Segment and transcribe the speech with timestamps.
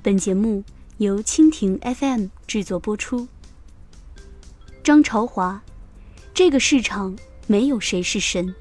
[0.00, 0.62] 本节目
[0.98, 3.26] 由蜻蜓 FM 制作播出。
[4.84, 5.60] 张朝华，
[6.32, 8.54] 这个市场没有谁是神。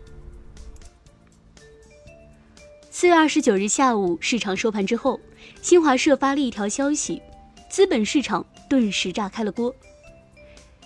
[2.89, 5.19] 四月二十九日下午，市场收盘之后，
[5.61, 7.21] 新华社发了一条消息，
[7.69, 9.73] 资本市场顿时炸开了锅。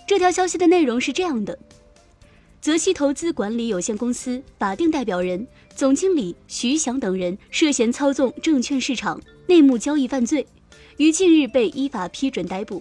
[0.06, 1.58] 这条消息的内容是这样的：
[2.62, 5.44] 泽熙投资管理有限公司法定代表人、
[5.74, 10.46] 总经理徐翔等人涉嫌操纵证券市场内幕交易犯罪，
[10.96, 12.80] 于近日被依法批准逮捕。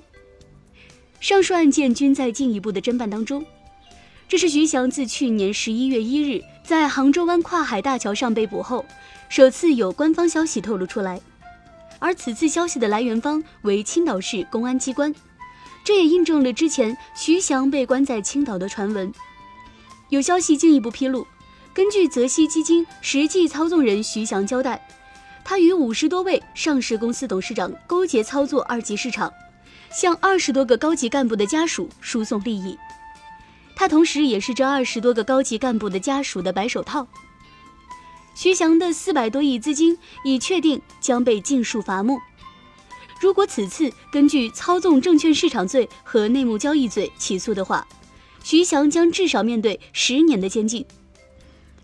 [1.19, 3.43] 上述案件均在进一步的侦办当中。
[4.27, 8.85] 这是徐翔自去年十一月一日在杭州湾跨海大桥上被捕后，
[9.29, 11.19] 首次有官方消息透露出来。
[11.97, 15.11] 而此次消息的来源方为青岛市公安机关。
[15.83, 19.11] 这也印证了之前徐翔被关在青岛的传闻。
[20.11, 21.25] 有消息进一步披露，
[21.73, 24.85] 根据泽熙基金实际操纵人徐翔交代，
[25.41, 29.31] 他与五十多位上市公司董事长勾结操作二级市场，
[29.89, 32.77] 向二十多个高级干部的家属输送利益。
[33.73, 37.07] 他同时也是这二十多个高级干部的家属的白手套。
[38.35, 42.19] 徐翔的四百多亿资金已确定将被尽数罚没。
[43.21, 47.87] 如果此次根据操纵证券市场罪和内幕交易罪起诉的话，
[48.43, 50.85] 徐翔将至少面对十年的监禁。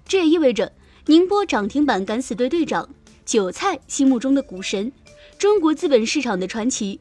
[0.07, 0.71] 这也意味着
[1.05, 2.89] 宁波涨停板敢死队队长、
[3.25, 4.91] 韭菜心目中的股神、
[5.37, 6.99] 中国资本市场的传奇、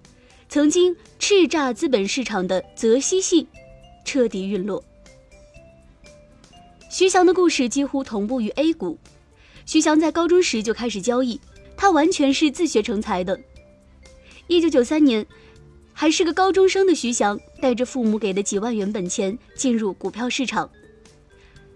[0.49, 3.47] 曾经叱咤资本市场的泽熙系
[4.05, 4.83] 彻底陨落。
[6.91, 8.99] 徐翔的故事几乎同步于 A 股。
[9.65, 11.41] 徐翔在高中时就开始交易，
[11.77, 13.39] 他完全是自学成才的。
[14.47, 15.27] 一九九三年，
[15.99, 20.69] 还是个高中生的徐翔，带着父母给的几万元本钱进入股票市场。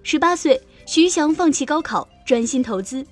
[0.02, 3.04] 十八岁，徐翔放弃高考，专心投资。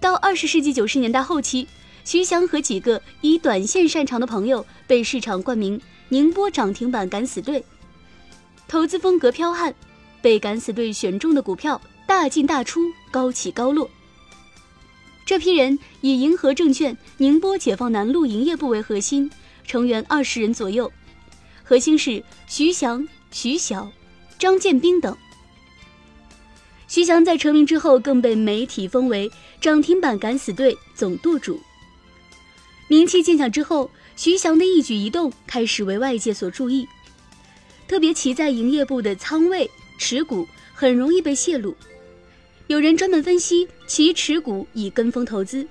[0.00, 1.66] 到二十世纪九十年代后期，
[2.04, 7.64] 徐翔和几个以短线擅长的朋友被市场冠名“宁波涨停板敢死队”，
[8.68, 9.74] 投资风格剽悍，
[10.20, 12.80] 被敢死队选中的股票大进大出，
[13.10, 13.90] 高起高落。
[15.26, 19.28] 这批人以银河证券宁波解放南路营业部为核心，
[19.64, 20.92] 成员二十人左右，
[21.62, 23.90] 核心是徐翔、徐晓、
[24.38, 25.16] 张建兵等。
[26.88, 29.30] 徐翔在成名之后，更被媒体封为
[29.60, 31.58] “涨停板敢死队”总舵主。
[32.88, 36.86] 名气渐响之后，徐翔的一举一动开始为外界所注意，
[37.88, 41.74] 特别其在营业部的仓位、持股很容易被泄露。
[42.66, 45.66] 有人专门分析其持股以跟风投资，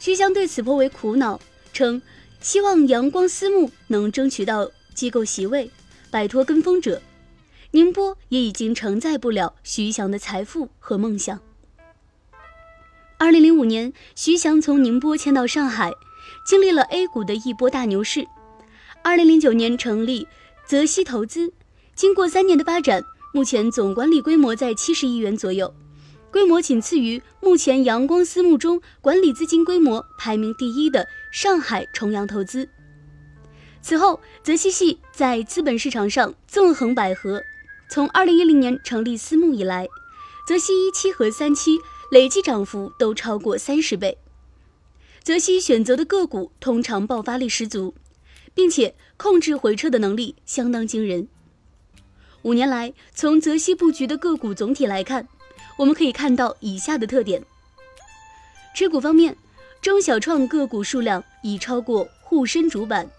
[0.00, 1.40] 徐翔对此颇为苦恼，
[1.72, 2.02] 称
[2.42, 5.70] 希望阳光私募能争取到机构席位，
[6.10, 7.00] 摆脱跟风者。
[7.70, 11.40] 宁波也已经承载不了徐翔的财富和梦想。
[13.16, 15.92] 二零零五年，徐翔从宁波迁到上海，
[16.44, 18.26] 经历了 A 股的一波大牛市。
[19.02, 20.26] 二零零九年成立
[20.66, 21.52] 泽熙投资，
[21.94, 23.04] 经过三年的发展。
[23.32, 25.72] 目前总管理规模在七十亿元左右，
[26.32, 32.70] 规模仅次于目前阳光私募中管理资金规模排名第一的上海重阳投资。
[33.82, 37.42] 此后，泽熙系在资本市场上纵横捭阖，
[37.90, 39.86] 从二零一零年成立私募以来，
[40.48, 41.78] 泽熙一期和三期
[42.10, 44.16] 累计涨幅都超过三十倍。
[45.22, 47.94] 泽熙选择的个股通常爆发力十足，
[48.54, 51.28] 并且控制回撤的能力相当惊人。
[52.42, 55.28] 五年来，从泽熙布局的个股总体来看，
[55.76, 57.42] 我们可以看到以下的特点：
[58.74, 59.36] 持股方面，
[59.80, 63.10] 中小创个股数量已超过沪深主板，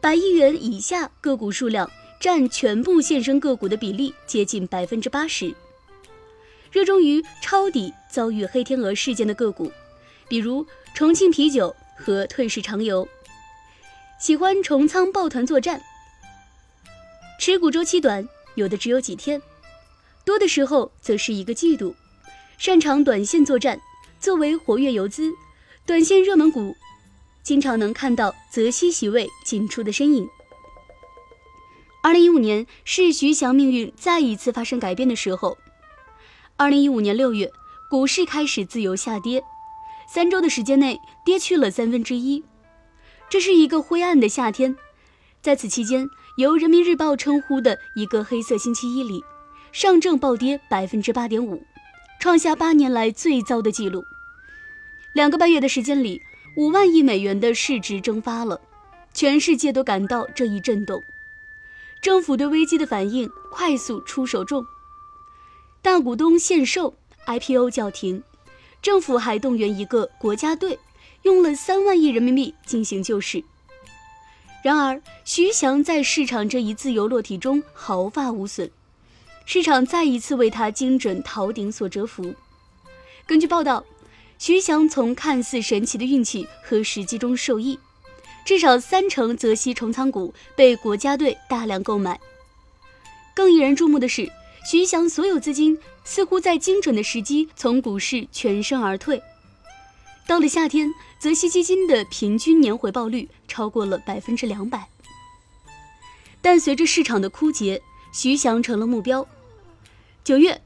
[0.00, 5.54] 百亿元以下个股数量占全部现升个股的比例接近百分之八十。
[6.70, 9.72] 热衷于抄底遭遇黑天鹅事件的个股，
[10.28, 10.64] 比如
[10.94, 13.08] 重庆啤酒和退市长油，
[14.20, 15.82] 喜欢重仓抱团作战，
[17.40, 18.28] 持股周期短。
[18.56, 19.40] 有的只有几天，
[20.24, 21.94] 多的时候则是一个季度。
[22.58, 23.80] 擅长短线作战，
[24.18, 25.32] 作为活跃游资、
[25.86, 26.74] 短线热门股，
[27.42, 30.28] 经常能看到泽熙席位进出的身影。
[32.02, 35.56] 二零一五年是徐翔命运再一次发生改变的时候。
[36.56, 37.50] 二零一五年六月，
[37.90, 39.42] 股市开始自由下跌，
[40.12, 42.44] 三周的时间内跌去了三分之一，
[43.28, 44.76] 这是一个灰暗的夏天。
[45.42, 46.08] 在此期间。
[46.36, 49.22] 由人民日报称呼的一个黑色星期一里，
[49.72, 51.62] 上证暴跌百分之八点五，
[52.18, 54.04] 创下八年来最糟的记录。
[55.12, 56.20] 两个半月的时间里，
[56.56, 58.60] 五万亿美元的市值蒸发了，
[59.14, 61.02] 全世界都感到这一震动。
[62.02, 64.64] 政府对危机的反应快速出手重，
[65.82, 66.94] 大股东限售
[67.26, 68.22] ，IPO 叫停，
[68.82, 70.78] 政府还动员一个国家队，
[71.22, 73.44] 用了三万亿人民币进行救市。
[74.62, 78.70] 然而，徐翔在市场这一自由落体中毫发无损，
[79.44, 82.34] 市场再一次为他精准逃顶所折服。
[83.26, 83.84] 根据报道，
[84.38, 87.78] 徐翔从看似神奇的运气和时机中受益，
[88.44, 92.18] 至少三成泽西重仓股被国家队大量购买。
[93.34, 94.30] 更引人注目的是，
[94.70, 99.22] 徐翔所有资金似乎在精准的时机从股市全身而退。
[100.26, 104.86] 到了夏天，泽西基金的平均年回报率超过了百分之两百。
[106.40, 109.26] 但随着市场的枯竭，徐翔成了目标。
[110.24, 110.60] 九月，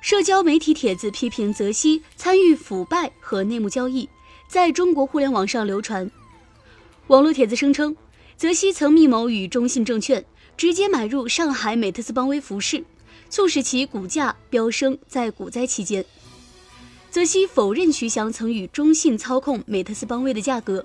[0.00, 4.08] 社交媒体帖子批评泽熙参与腐败和内幕交易，
[4.48, 6.10] 在中国互联网上流传。
[7.08, 7.96] 网络帖子声称，
[8.36, 10.24] 泽熙曾密谋与中信证券
[10.56, 12.84] 直接买入上海美特斯邦威服饰，
[13.28, 14.98] 促使其股价飙升。
[15.06, 16.04] 在股灾期间。
[17.10, 20.84] 泽熙否认徐翔曾与中信操控美特斯邦威的价格，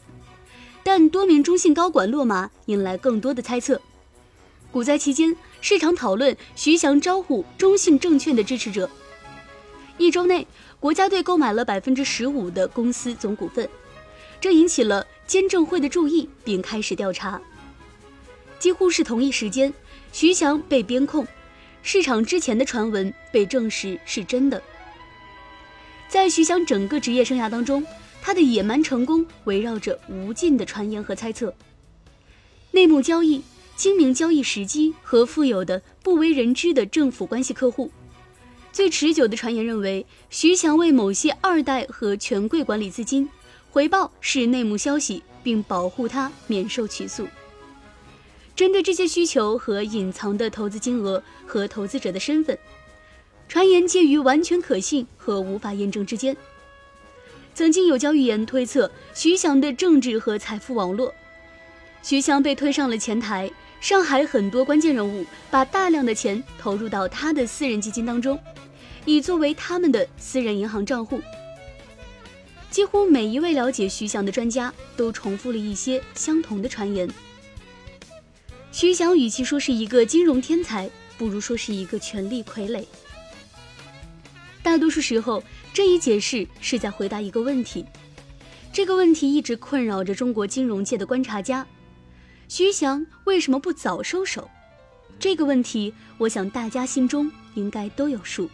[0.81, 3.81] 但多名中信高管落马，引来更多的猜测。
[4.71, 8.89] 股灾期间，市场讨论徐翔招呼中信证券的支持者。
[9.97, 10.45] 一周内，
[10.77, 13.69] 国家队购买了百分之十五的公司总股份，
[14.41, 17.41] 这引起了监证会的注意，并开始调查。
[18.59, 19.73] 几乎是同一时间，
[20.11, 21.25] 徐翔被编控，
[21.81, 24.61] 市场之前的传闻被证实是真的。
[26.09, 27.85] 在徐翔整个职业生涯当中，
[28.21, 31.55] 他的野蛮成功围绕着无尽的传言和猜测，
[32.71, 33.41] 内幕交易、
[33.75, 37.91] 精明交易时机和富有的不为人知的政府关系客户。
[38.71, 43.29] 最持久的传言认为，徐翔为某些二代和权贵管理资金，
[43.71, 47.27] 回报是内幕消息，并保护他免受起诉。
[48.55, 52.57] 针对这些需求和隐藏的投资金额和投资者的身份。
[53.47, 56.35] 传言介于完全可信和无法验证之间。
[57.53, 61.13] 曾经有交易员推测徐翔的政治和财富网络，
[62.03, 68.37] 徐翔被推上了前台，上海很多关键人物把大量的钱投入到他的私人基金当中，
[69.05, 71.21] 以作为他们的私人银行账户。
[72.69, 77.09] 几乎每一位了解徐翔的专家都重复了一些相同的传言。
[78.73, 82.83] 徐翔与其说是一个金融天才，不如说是一个权力傀儡。
[84.61, 85.41] 大多数时候，
[85.73, 87.85] 这一解释是在回答一个问题。
[88.73, 91.65] 这个问题一直困扰着中国金融界的观察家：
[92.55, 94.47] 徐翔为什么不早收手？
[95.19, 98.47] 这个问题，我想大家心中应该都有数。